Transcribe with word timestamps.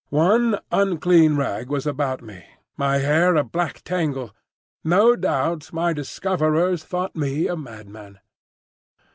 One 0.09 0.57
unclean 0.71 1.35
rag 1.35 1.69
was 1.69 1.85
about 1.85 2.23
me, 2.23 2.43
my 2.75 2.97
hair 2.97 3.35
a 3.35 3.43
black 3.43 3.83
tangle: 3.83 4.33
no 4.83 5.15
doubt 5.15 5.71
my 5.71 5.93
discoverers 5.93 6.83
thought 6.83 7.15
me 7.15 7.47
a 7.47 7.55
madman. 7.55 8.17